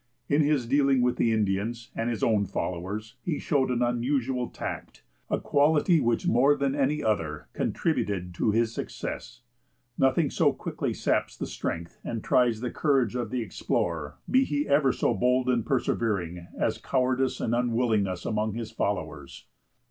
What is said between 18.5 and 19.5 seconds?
his followers.